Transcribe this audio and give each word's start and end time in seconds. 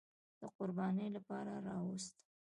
د 0.39 0.41
قربانۍ 0.57 1.07
لپاره 1.17 1.53
راوست. 1.67 2.13